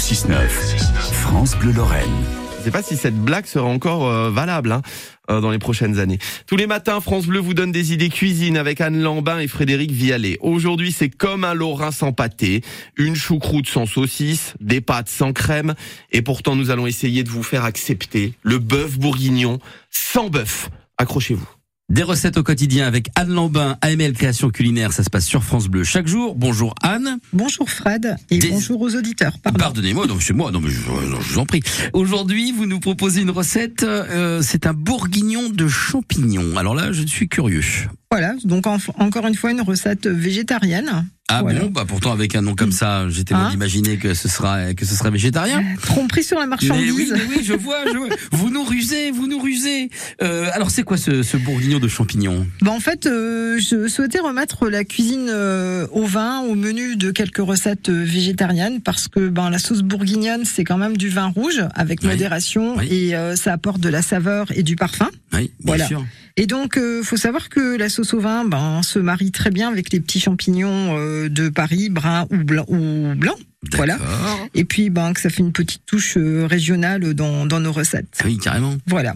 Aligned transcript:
6-9, 0.00 0.48
France 1.12 1.58
Bleu 1.58 1.72
Lorraine. 1.72 2.08
Je 2.54 2.58
ne 2.60 2.64
sais 2.64 2.70
pas 2.70 2.82
si 2.82 2.96
cette 2.96 3.14
blague 3.14 3.44
sera 3.44 3.66
encore 3.66 4.08
euh, 4.08 4.30
valable 4.30 4.72
hein, 4.72 4.80
euh, 5.30 5.42
dans 5.42 5.50
les 5.50 5.58
prochaines 5.58 5.98
années. 5.98 6.18
Tous 6.46 6.56
les 6.56 6.66
matins, 6.66 7.02
France 7.02 7.26
Bleu 7.26 7.38
vous 7.38 7.52
donne 7.52 7.70
des 7.70 7.92
idées 7.92 8.08
cuisine 8.08 8.56
avec 8.56 8.80
Anne 8.80 9.02
Lambin 9.02 9.40
et 9.40 9.46
Frédéric 9.46 9.90
Vialet. 9.90 10.38
Aujourd'hui, 10.40 10.90
c'est 10.90 11.10
comme 11.10 11.44
un 11.44 11.52
lorrain 11.52 11.90
sans 11.90 12.12
pâté, 12.12 12.62
une 12.96 13.14
choucroute 13.14 13.68
sans 13.68 13.84
saucisse, 13.84 14.54
des 14.58 14.80
pâtes 14.80 15.10
sans 15.10 15.34
crème. 15.34 15.74
Et 16.12 16.22
pourtant, 16.22 16.56
nous 16.56 16.70
allons 16.70 16.86
essayer 16.86 17.22
de 17.22 17.28
vous 17.28 17.42
faire 17.42 17.66
accepter 17.66 18.32
le 18.42 18.58
bœuf 18.58 18.98
bourguignon 18.98 19.58
sans 19.90 20.30
bœuf. 20.30 20.70
Accrochez-vous. 20.96 21.59
Des 21.90 22.04
recettes 22.04 22.36
au 22.38 22.44
quotidien 22.44 22.86
avec 22.86 23.08
Anne 23.16 23.30
Lambin, 23.34 23.76
AML 23.80 24.12
Création 24.12 24.50
Culinaire, 24.50 24.92
ça 24.92 25.02
se 25.02 25.10
passe 25.10 25.26
sur 25.26 25.42
France 25.42 25.66
Bleu 25.66 25.82
chaque 25.82 26.06
jour. 26.06 26.36
Bonjour 26.36 26.72
Anne. 26.82 27.18
Bonjour 27.32 27.68
Fred 27.68 28.14
et 28.30 28.38
Des- 28.38 28.50
bonjour 28.50 28.80
aux 28.80 28.94
auditeurs. 28.94 29.36
Pardon. 29.42 29.58
Pardonnez-moi, 29.58 30.06
non, 30.06 30.16
c'est 30.20 30.32
moi, 30.32 30.52
non, 30.52 30.60
mais 30.60 30.70
je, 30.70 30.78
vous 30.80 31.38
en 31.38 31.46
prie. 31.46 31.62
Aujourd'hui, 31.92 32.52
vous 32.52 32.66
nous 32.66 32.78
proposez 32.78 33.22
une 33.22 33.30
recette, 33.30 33.82
euh, 33.82 34.40
c'est 34.40 34.66
un 34.66 34.72
bourguignon 34.72 35.48
de 35.48 35.66
champignons. 35.66 36.56
Alors 36.56 36.76
là, 36.76 36.92
je 36.92 37.02
suis 37.04 37.28
curieux. 37.28 37.64
Voilà, 38.12 38.34
donc 38.44 38.68
en- 38.68 38.78
encore 38.98 39.26
une 39.26 39.34
fois 39.34 39.50
une 39.50 39.60
recette 39.60 40.06
végétarienne. 40.06 41.06
Ah 41.32 41.42
Voilà. 41.42 41.60
bon, 41.60 41.66
bah 41.68 41.84
pourtant 41.86 42.12
avec 42.12 42.34
un 42.34 42.42
nom 42.42 42.54
comme 42.56 42.72
ça, 42.72 43.08
j'étais 43.08 43.34
bon 43.34 43.40
Hein 43.40 43.50
d'imaginer 43.50 43.96
que 43.98 44.14
ce 44.14 44.28
sera 44.28 44.74
que 44.74 44.84
ce 44.84 44.94
serait 44.96 45.10
végétarien. 45.12 45.62
Tromperie 45.82 46.24
sur 46.24 46.38
la 46.40 46.46
Mais 46.46 46.56
oui, 46.60 46.66
marchandise. 46.68 47.12
mais 47.14 47.36
oui, 47.36 47.44
je 47.44 47.52
vois, 47.54 47.78
je 47.86 47.96
vois. 47.96 48.08
Vous 48.32 48.50
nous 48.50 48.64
rusez, 48.64 49.10
vous 49.12 49.26
nous 49.28 49.38
rusez. 49.38 49.90
Euh, 50.22 50.48
alors 50.52 50.70
c'est 50.70 50.82
quoi 50.82 50.96
ce, 50.96 51.22
ce 51.22 51.36
bourguignon 51.36 51.78
de 51.78 51.86
champignons? 51.88 52.46
Bah, 52.62 52.72
en 52.72 52.80
fait, 52.80 53.06
euh, 53.06 53.58
je 53.60 53.86
souhaitais 53.88 54.18
remettre 54.18 54.68
la 54.68 54.82
cuisine 54.84 55.28
euh, 55.30 55.86
au 55.92 56.04
vin, 56.04 56.40
au 56.40 56.54
menu 56.56 56.96
de 56.96 57.10
quelques 57.12 57.38
recettes 57.38 57.88
euh, 57.90 58.04
végétariennes, 58.04 58.80
parce 58.80 59.06
que 59.08 59.28
ben 59.28 59.50
la 59.50 59.58
sauce 59.58 59.82
bourguignonne 59.82 60.44
c'est 60.44 60.64
quand 60.64 60.78
même 60.78 60.96
du 60.96 61.08
vin 61.10 61.26
rouge 61.28 61.62
avec 61.74 62.00
Oui. 62.02 62.08
modération 62.08 62.76
Oui. 62.76 62.88
et 62.90 63.14
euh, 63.16 63.36
ça 63.36 63.52
apporte 63.52 63.80
de 63.80 63.88
la 63.88 64.02
saveur 64.02 64.46
et 64.56 64.62
du 64.62 64.74
parfum. 64.76 65.08
Oui, 65.32 65.38
bien 65.40 65.50
Voilà. 65.64 65.86
sûr. 65.86 66.04
Et 66.36 66.46
donc, 66.46 66.76
euh, 66.76 67.02
faut 67.02 67.16
savoir 67.16 67.48
que 67.48 67.76
la 67.76 67.88
sauce 67.88 68.14
au 68.14 68.20
vin, 68.20 68.44
ben, 68.44 68.82
se 68.82 68.98
marie 68.98 69.30
très 69.32 69.50
bien 69.50 69.68
avec 69.68 69.92
les 69.92 70.00
petits 70.00 70.20
champignons 70.20 70.96
euh, 70.98 71.28
de 71.28 71.48
Paris, 71.48 71.88
bruns 71.90 72.26
ou 72.30 72.36
blancs. 72.38 72.66
Ou 72.68 73.14
blancs. 73.16 73.38
Voilà. 73.74 73.98
Et 74.54 74.64
puis, 74.64 74.88
ben, 74.90 75.12
que 75.12 75.20
ça 75.20 75.28
fait 75.30 75.42
une 75.42 75.52
petite 75.52 75.82
touche 75.86 76.16
euh, 76.16 76.46
régionale 76.46 77.14
dans, 77.14 77.44
dans 77.46 77.60
nos 77.60 77.72
recettes. 77.72 78.20
Oui, 78.24 78.38
carrément. 78.38 78.76
Voilà. 78.86 79.14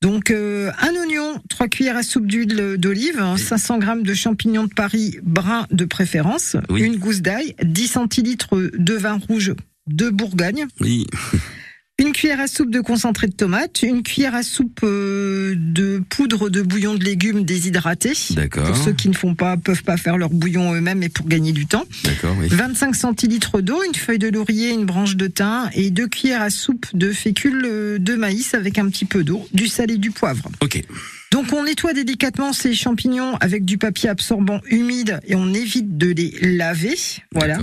Donc, 0.00 0.30
euh, 0.30 0.70
un 0.80 0.94
oignon, 1.00 1.40
3 1.48 1.68
cuillères 1.68 1.96
à 1.96 2.02
soupe 2.02 2.26
d'huile 2.26 2.76
d'olive, 2.78 3.22
500 3.36 3.78
grammes 3.78 4.02
de 4.02 4.12
champignons 4.14 4.64
de 4.64 4.72
Paris 4.74 5.18
bruns 5.22 5.66
de 5.70 5.84
préférence, 5.86 6.56
Oui. 6.68 6.82
une 6.82 6.96
gousse 6.96 7.22
d'ail, 7.22 7.54
10 7.62 7.86
centilitres 7.88 8.56
de 8.76 8.94
vin 8.94 9.18
rouge 9.28 9.54
de 9.86 10.10
Bourgogne, 10.10 10.66
Oui. 10.80 11.06
une 11.98 12.12
cuillère 12.12 12.40
à 12.40 12.48
soupe 12.48 12.70
de 12.70 12.80
concentré 12.80 13.28
de 13.28 13.32
tomate, 13.32 13.82
une 13.82 14.02
cuillère 14.02 14.34
à 14.34 14.42
soupe 14.42 14.80
euh, 14.82 15.54
de 15.56 16.02
poudre 16.08 16.50
de 16.50 16.60
bouillon 16.60 16.94
de 16.94 17.04
légumes 17.04 17.44
déshydraté. 17.44 18.12
D'accord. 18.30 18.66
Pour 18.66 18.76
ceux 18.76 18.92
qui 18.92 19.08
ne 19.08 19.14
font 19.14 19.36
pas, 19.36 19.56
peuvent 19.56 19.84
pas 19.84 19.96
faire 19.96 20.18
leur 20.18 20.30
bouillon 20.30 20.74
eux-mêmes 20.74 21.04
et 21.04 21.08
pour 21.08 21.28
gagner 21.28 21.52
du 21.52 21.66
temps. 21.66 21.84
D'accord, 22.02 22.34
oui. 22.40 22.48
25 22.50 22.96
centilitres 22.96 23.60
d'eau, 23.60 23.80
une 23.84 23.94
feuille 23.94 24.18
de 24.18 24.28
laurier, 24.28 24.72
une 24.72 24.86
branche 24.86 25.14
de 25.14 25.28
thym 25.28 25.70
et 25.74 25.90
deux 25.90 26.08
cuillères 26.08 26.42
à 26.42 26.50
soupe 26.50 26.86
de 26.94 27.12
fécule 27.12 27.62
euh, 27.64 27.98
de 27.98 28.16
maïs 28.16 28.54
avec 28.54 28.78
un 28.78 28.88
petit 28.88 29.04
peu 29.04 29.22
d'eau, 29.22 29.46
du 29.52 29.68
sel 29.68 29.92
et 29.92 29.98
du 29.98 30.10
poivre. 30.10 30.50
Ok. 30.62 30.82
Donc 31.30 31.52
on 31.52 31.64
nettoie 31.64 31.92
délicatement 31.92 32.52
ces 32.52 32.74
champignons 32.74 33.36
avec 33.36 33.64
du 33.64 33.78
papier 33.78 34.08
absorbant 34.08 34.60
humide 34.66 35.20
et 35.26 35.36
on 35.36 35.54
évite 35.54 35.96
de 35.96 36.08
les 36.08 36.36
laver. 36.42 36.96
Voilà. 37.32 37.58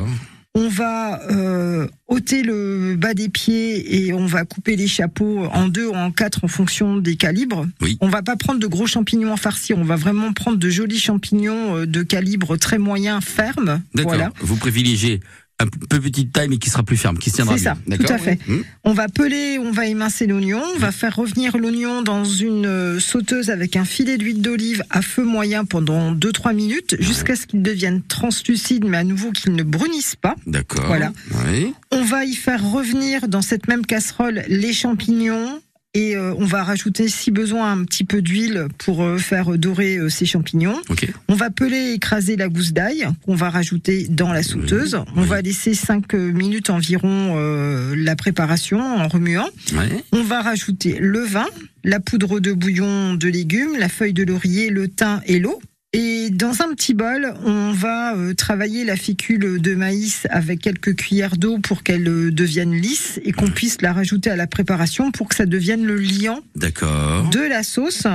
On 0.54 0.68
va 0.68 1.22
euh, 1.32 1.88
ôter 2.08 2.44
le 2.44 2.96
bas 2.98 3.14
des 3.14 3.30
pieds 3.30 4.06
et 4.06 4.14
on 4.14 4.26
va 4.26 4.44
couper 4.44 4.76
les 4.76 4.88
chapeaux 4.88 5.46
en 5.46 5.70
deux 5.70 5.88
ou 5.88 5.94
en 5.94 6.12
quatre 6.12 6.44
en 6.44 6.50
fonction 6.50 6.98
des 6.98 7.16
calibres. 7.16 7.66
Oui. 7.80 7.98
On 8.02 8.10
va 8.10 8.22
pas 8.22 8.36
prendre 8.36 8.60
de 8.60 8.68
gros 8.68 8.86
champignons 8.86 9.32
en 9.32 9.38
farci, 9.38 9.74
on 9.74 9.86
va 9.86 9.96
vraiment 9.96 10.34
prendre 10.34 10.58
de 10.58 10.70
jolis 10.70 11.00
champignons 11.00 11.78
euh, 11.78 11.86
de 11.88 12.04
calibre 12.04 12.58
très 12.58 12.80
moyen, 12.80 13.22
ferme. 13.22 13.82
D'accord. 13.96 14.14
Voilà. 14.14 14.34
Vous 14.42 14.58
privilégiez 14.58 15.22
un 15.62 15.68
peu 15.68 16.00
petite 16.00 16.34
taille 16.34 16.50
mais 16.50 16.58
qui 16.58 16.70
sera 16.70 16.84
plus 16.84 16.98
ferme, 16.98 17.18
qui 17.18 17.30
se 17.30 17.36
tiendra 17.36 17.58
C'est 17.58 17.66
ça, 17.66 17.78
mieux. 17.88 17.98
tout 17.98 18.12
à 18.12 18.18
fait. 18.18 18.40
oui. 18.48 18.56
Hum. 18.56 18.64
On 18.84 18.94
va 18.94 19.08
peler, 19.08 19.60
on 19.60 19.72
va 19.72 19.86
émincer 19.86 20.28
l'oignon, 20.28 20.62
on 20.76 20.80
va 20.80 20.92
faire 20.92 21.16
revenir 21.16 21.58
l'oignon 21.58 22.02
dans 22.02 22.26
une 22.26 22.66
euh, 22.66 23.00
sauteuse 23.00 23.50
avec 23.50 23.76
un 23.76 23.86
filet 23.86 24.18
d'huile 24.18 24.42
d'olive 24.42 24.84
à 24.90 25.02
feu 25.02 25.24
moyen 25.24 25.66
pendant 25.66 26.14
2-3 26.14 26.54
minutes 26.56 26.96
jusqu'à 27.00 27.36
ce 27.36 27.46
qu'il 27.46 27.62
devienne 27.62 28.02
translucide 28.02 28.86
mais 28.86 28.98
à 28.98 29.04
nouveau 29.04 29.32
qu'il 29.32 29.54
ne 29.54 29.64
brunisse 29.64 30.16
pas. 30.16 30.36
D'accord. 30.48 30.86
Voilà. 30.88 31.12
Oui. 31.48 31.74
On 31.92 32.04
va 32.04 32.26
y 32.26 32.36
faire 32.36 32.64
revenir 32.72 33.28
dans 33.28 33.42
cette 33.42 33.68
même 33.68 33.86
casserole 33.86 34.44
les 34.48 34.74
champignons 34.74 35.62
et 35.94 36.16
euh, 36.16 36.34
on 36.38 36.46
va 36.46 36.64
rajouter 36.64 37.10
si 37.10 37.32
besoin 37.32 37.74
un 37.74 37.84
petit 37.84 38.06
peu 38.06 38.22
d'huile 38.22 38.68
pour 38.78 39.04
euh, 39.04 39.18
faire 39.18 39.58
dorer 39.58 39.98
euh, 39.98 40.08
ces 40.10 40.26
champignons. 40.26 40.80
Ok. 40.90 41.12
On 41.28 41.36
va 41.36 41.50
peler 41.50 41.76
et 41.76 41.94
écraser 41.94 42.38
la 42.38 42.48
gousse 42.48 42.72
d'ail 42.72 43.08
qu'on 43.26 43.36
va 43.36 43.50
rajouter 43.50 44.08
dans 44.08 44.32
la 44.32 44.42
sauteuse. 44.42 44.96
On 45.16 45.24
oui. 45.24 45.28
va 45.28 45.42
laisser 45.42 45.74
5 45.74 46.14
minutes 46.14 46.70
environ 46.70 47.36
euh, 47.38 47.94
la 47.98 48.16
préparation 48.16 48.80
en 48.80 49.08
remuant. 49.10 49.50
On 50.14 50.24
va 50.24 50.42
rajouter 50.42 50.98
le 51.00 51.20
vin, 51.20 51.48
la 51.84 52.00
poudre 52.00 52.40
de 52.40 52.54
bouillon 52.54 53.14
de 53.16 53.28
légumes, 53.28 53.76
la 53.78 53.90
feuille 53.90 54.14
de 54.14 54.24
laurier, 54.24 54.70
le 54.70 54.88
thym 54.88 55.22
et 55.26 55.40
l'eau. 55.40 55.62
Et 55.94 56.30
dans 56.30 56.62
un 56.62 56.74
petit 56.74 56.94
bol, 56.94 57.34
on 57.44 57.74
va 57.74 58.16
euh, 58.16 58.34
travailler 58.34 58.86
la 58.86 58.96
fécule 58.96 59.62
de 59.62 59.76
maïs 59.76 60.26
avec 60.30 60.62
quelques 60.62 60.96
cuillères 60.96 61.36
d'eau 61.36 61.58
pour 61.60 61.84
qu'elle 61.84 62.08
euh, 62.08 62.32
devienne 62.32 62.74
lisse 62.74 63.20
et 63.26 63.34
qu'on 63.34 63.50
puisse 63.50 63.82
la 63.82 63.92
rajouter 63.92 64.30
à 64.30 64.38
la 64.38 64.48
préparation 64.48 65.12
pour 65.12 65.28
que 65.28 65.36
ça 65.36 65.46
devienne 65.46 65.84
le 65.84 65.98
liant 65.98 66.40
de 66.56 67.50
la 67.50 67.64
sauce. 67.64 68.08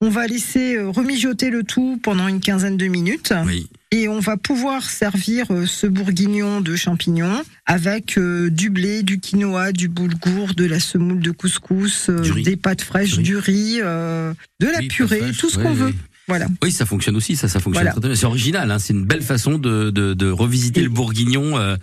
On 0.00 0.08
va 0.08 0.26
laisser 0.26 0.76
euh, 0.76 0.88
remijoter 0.88 1.50
le 1.50 1.64
tout 1.64 2.00
pendant 2.02 2.28
une 2.28 2.40
quinzaine 2.40 2.78
de 2.78 2.86
minutes 2.86 3.34
Oui. 3.44 3.68
et 3.90 4.08
on 4.08 4.20
va 4.20 4.38
pouvoir 4.38 4.88
servir 4.88 5.48
ce 5.66 5.86
bourguignon 5.86 6.62
de 6.62 6.76
champignons 6.76 7.42
avec 7.66 8.18
du 8.18 8.70
blé, 8.70 9.02
du 9.02 9.18
quinoa, 9.20 9.72
du 9.72 9.88
boulgour, 9.88 10.54
de 10.54 10.64
la 10.64 10.80
semoule 10.80 11.20
de 11.20 11.32
couscous, 11.32 12.08
des 12.42 12.56
pâtes 12.56 12.80
fraîches, 12.80 13.18
Du 13.18 13.36
riz. 13.36 13.80
euh, 13.82 14.32
de 14.60 14.66
la 14.68 14.78
Oui, 14.78 14.88
purée, 14.88 15.18
fraîche. 15.18 15.36
tout 15.36 15.50
ce 15.50 15.58
Ouais, 15.58 15.64
qu'on 15.64 15.74
veut. 15.74 15.92
Voilà. 16.28 16.46
Oui, 16.62 16.70
ça 16.70 16.86
fonctionne 16.86 17.16
aussi, 17.16 17.36
ça, 17.36 17.48
ça 17.48 17.58
fonctionne 17.60 17.90
Voilà. 17.96 18.14
C'est 18.16 18.26
original, 18.26 18.70
hein, 18.70 18.78
c'est 18.78 18.92
une 18.92 19.04
belle 19.04 19.22
façon 19.22 19.58
de, 19.58 19.90
de, 19.90 20.14
de 20.14 20.30
revisiter 20.30 20.80
Et- 20.80 20.84
le 20.84 20.90
bourguignon 20.90 21.58
euh, 21.58 21.76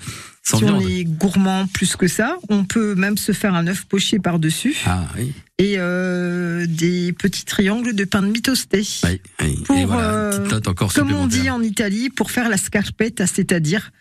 sans 0.43 0.59
si 0.59 0.63
on 0.65 0.79
est 0.87 1.03
gourmand 1.03 1.65
plus 1.67 1.95
que 1.95 2.07
ça, 2.07 2.37
on 2.49 2.63
peut 2.65 2.93
même 2.93 3.17
se 3.17 3.31
faire 3.31 3.55
un 3.55 3.65
œuf 3.67 3.85
poché 3.85 4.19
par-dessus 4.19 4.75
Ah 4.85 5.07
oui, 5.17 5.33
et 5.57 5.75
euh, 5.79 6.67
des 6.67 7.13
petits 7.13 7.45
triangles 7.45 7.95
de 7.95 8.03
pain 8.05 8.21
de 8.21 8.27
mie 8.27 8.41
toasté. 8.43 8.83
oui, 9.03 9.19
oui. 9.41 9.55
Pour, 9.65 9.75
Et 9.77 9.85
voilà, 9.85 10.09
euh, 10.11 10.59
encore 10.67 10.93
Comme 10.93 11.13
on 11.13 11.25
dit 11.27 11.49
en 11.49 11.61
Italie, 11.63 12.09
pour 12.11 12.29
faire 12.29 12.47
la 12.49 12.57
scarpetta, 12.57 13.25
c'est-à-dire 13.25 13.91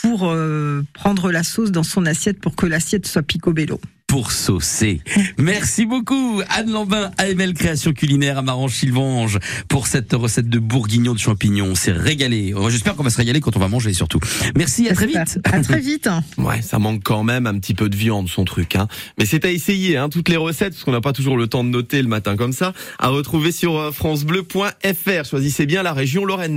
pour 0.00 0.30
euh, 0.30 0.82
prendre 0.94 1.30
la 1.30 1.42
sauce 1.42 1.70
dans 1.70 1.82
son 1.82 2.06
assiette 2.06 2.40
pour 2.40 2.56
que 2.56 2.64
l'assiette 2.64 3.06
soit 3.06 3.22
picobello. 3.22 3.78
Pour 4.12 4.30
saucer. 4.30 5.00
Merci 5.38 5.86
beaucoup 5.86 6.42
Anne 6.50 6.70
Lambin, 6.70 7.10
AML 7.16 7.54
Création 7.54 7.94
Culinaire 7.94 8.36
à 8.36 8.42
Marange-Sylvange 8.42 9.38
pour 9.68 9.86
cette 9.86 10.12
recette 10.12 10.50
de 10.50 10.58
bourguignon 10.58 11.14
de 11.14 11.18
champignons. 11.18 11.68
On 11.70 11.74
s'est 11.74 11.92
régalé. 11.92 12.52
Oh, 12.54 12.68
J'espère 12.68 12.94
qu'on 12.94 13.04
va 13.04 13.08
se 13.08 13.16
régaler 13.16 13.40
quand 13.40 13.56
on 13.56 13.58
va 13.58 13.68
manger 13.68 13.94
surtout. 13.94 14.20
Merci, 14.54 14.86
à 14.90 14.92
très 14.92 15.06
vite. 15.06 15.38
À 15.44 15.60
très 15.62 15.80
vite. 15.80 16.08
hein. 16.08 16.22
Ouais, 16.36 16.60
ça 16.60 16.78
manque 16.78 17.00
quand 17.02 17.24
même 17.24 17.46
un 17.46 17.58
petit 17.58 17.72
peu 17.72 17.88
de 17.88 17.96
viande, 17.96 18.28
son 18.28 18.44
truc. 18.44 18.76
Hein. 18.76 18.86
Mais 19.18 19.24
c'est 19.24 19.46
à 19.46 19.50
essayer, 19.50 19.96
hein, 19.96 20.10
toutes 20.10 20.28
les 20.28 20.36
recettes, 20.36 20.74
parce 20.74 20.84
qu'on 20.84 20.92
n'a 20.92 21.00
pas 21.00 21.14
toujours 21.14 21.38
le 21.38 21.46
temps 21.46 21.64
de 21.64 21.70
noter 21.70 22.02
le 22.02 22.08
matin 22.08 22.36
comme 22.36 22.52
ça, 22.52 22.74
à 22.98 23.08
retrouver 23.08 23.50
sur 23.50 23.78
euh, 23.78 23.92
francebleu.fr. 23.92 25.24
Choisissez 25.24 25.64
bien 25.64 25.82
la 25.82 25.94
région 25.94 26.26
Lorraine. 26.26 26.50